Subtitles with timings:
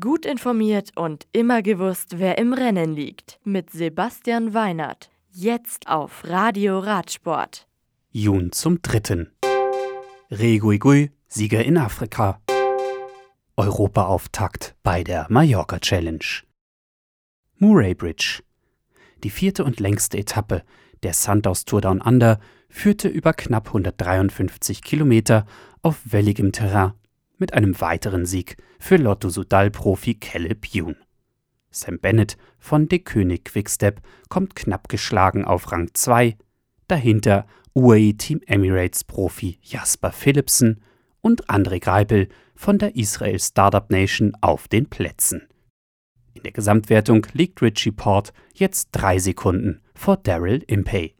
[0.00, 3.38] Gut informiert und immer gewusst, wer im Rennen liegt.
[3.44, 5.10] Mit Sebastian Weinert.
[5.30, 7.68] Jetzt auf Radio Radsport.
[8.10, 9.30] Jun zum Dritten.
[10.30, 12.40] Reguigui, Sieger in Afrika.
[13.58, 16.24] Europaauftakt bei der Mallorca Challenge.
[17.58, 18.42] Murray Bridge.
[19.22, 20.62] Die vierte und längste Etappe
[21.02, 22.40] der Santos Tour Down Under
[22.70, 25.44] führte über knapp 153 Kilometer
[25.82, 26.94] auf welligem Terrain
[27.38, 30.96] mit einem weiteren Sieg für Lotto Sudal-Profi Caleb Youn.
[31.70, 36.36] Sam Bennett von De König Quickstep kommt knapp geschlagen auf Rang 2,
[36.86, 40.82] dahinter UAE Team Emirates Profi Jasper Philipsen
[41.20, 45.48] und André Greipel von der Israel Startup Nation auf den Plätzen.
[46.34, 51.16] In der Gesamtwertung liegt Richie Port jetzt drei Sekunden vor Daryl Impey.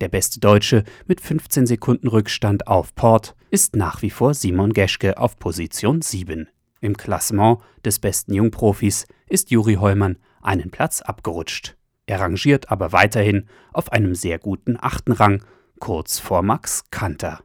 [0.00, 5.18] Der beste Deutsche mit 15 Sekunden Rückstand auf Port ist nach wie vor Simon Geschke
[5.18, 6.48] auf Position 7.
[6.80, 11.76] Im Klassement des besten Jungprofis ist Juri Heumann einen Platz abgerutscht.
[12.06, 15.42] Er rangiert aber weiterhin auf einem sehr guten achten Rang,
[15.80, 17.40] kurz vor Max Kanter.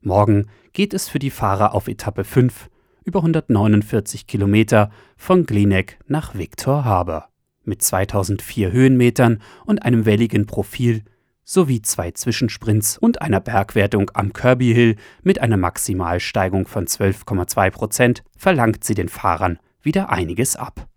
[0.00, 2.68] Morgen geht es für die Fahrer auf Etappe 5
[3.04, 7.28] über 149 Kilometer von Glinek nach Victor Harbour.
[7.64, 11.04] Mit 2004 Höhenmetern und einem welligen Profil
[11.46, 18.24] sowie zwei Zwischensprints und einer Bergwertung am Kirby Hill mit einer Maximalsteigung von 12,2 Prozent
[18.36, 20.88] verlangt sie den Fahrern wieder einiges ab.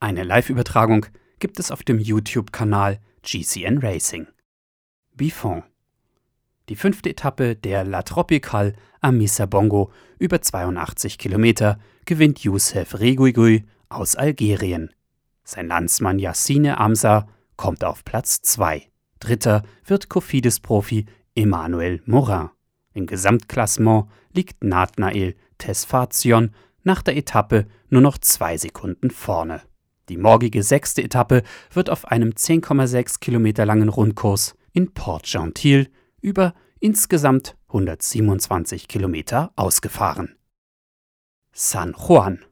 [0.00, 1.06] Eine Live-Übertragung
[1.38, 4.26] gibt es auf dem YouTube-Kanal GCN Racing.
[5.14, 5.62] Bifon.
[6.68, 14.16] Die fünfte Etappe der La Tropical am Bongo über 82 Kilometer gewinnt Youssef Reguigui aus
[14.16, 14.90] Algerien.
[15.44, 18.91] Sein Landsmann Yassine Amsa kommt auf Platz 2.
[19.22, 21.06] Dritter wird Cofidis-Profi
[21.36, 22.50] Emmanuel Morin.
[22.92, 26.50] Im Gesamtklassement liegt Nathnael Tesfazion
[26.82, 29.62] nach der Etappe nur noch zwei Sekunden vorne.
[30.08, 35.88] Die morgige sechste Etappe wird auf einem 10,6 Kilometer langen Rundkurs in Port Gentil
[36.20, 40.34] über insgesamt 127 Kilometer ausgefahren.
[41.52, 42.44] San Juan.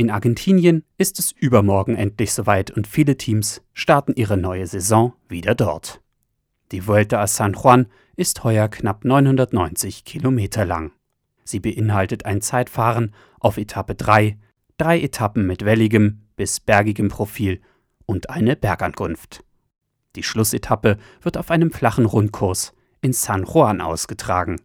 [0.00, 5.56] In Argentinien ist es übermorgen endlich soweit und viele Teams starten ihre neue Saison wieder
[5.56, 6.00] dort.
[6.70, 10.92] Die Vuelta a San Juan ist heuer knapp 990 Kilometer lang.
[11.42, 14.38] Sie beinhaltet ein Zeitfahren auf Etappe 3,
[14.76, 17.60] drei Etappen mit welligem bis bergigem Profil
[18.06, 19.42] und eine Bergankunft.
[20.14, 24.60] Die Schlussetappe wird auf einem flachen Rundkurs in San Juan ausgetragen,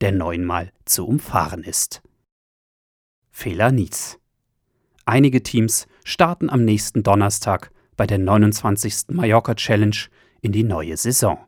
[0.00, 2.00] der neunmal zu umfahren ist.
[3.30, 4.18] Fehler Nies
[5.08, 9.04] Einige Teams starten am nächsten Donnerstag bei der 29.
[9.08, 9.96] Mallorca Challenge
[10.42, 11.38] in die neue Saison.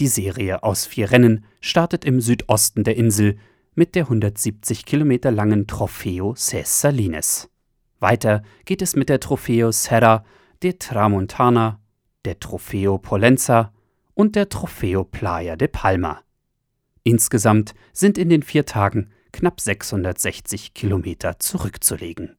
[0.00, 3.36] Die Serie aus vier Rennen startet im Südosten der Insel
[3.74, 7.50] mit der 170 Kilometer langen Trofeo Ses Salines.
[8.00, 10.24] Weiter geht es mit der Trofeo Serra
[10.62, 11.80] de Tramontana,
[12.24, 13.74] der Trofeo Polenza
[14.14, 16.22] und der Trofeo Playa de Palma.
[17.02, 22.38] Insgesamt sind in den vier Tagen knapp 660 Kilometer zurückzulegen.